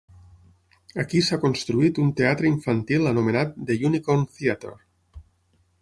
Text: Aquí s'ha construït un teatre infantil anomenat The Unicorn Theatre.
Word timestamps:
Aquí 1.03 1.21
s'ha 1.27 1.39
construït 1.43 2.01
un 2.05 2.09
teatre 2.21 2.51
infantil 2.53 3.13
anomenat 3.13 3.55
The 3.69 3.79
Unicorn 3.91 4.29
Theatre. 4.39 4.77